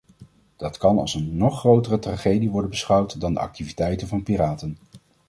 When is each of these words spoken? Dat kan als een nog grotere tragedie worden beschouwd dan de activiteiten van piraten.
Dat 0.55 0.77
kan 0.77 0.99
als 0.99 1.13
een 1.13 1.37
nog 1.37 1.59
grotere 1.59 1.99
tragedie 1.99 2.49
worden 2.51 2.69
beschouwd 2.69 3.21
dan 3.21 3.33
de 3.33 3.39
activiteiten 3.39 4.07
van 4.07 4.23
piraten. 4.23 4.77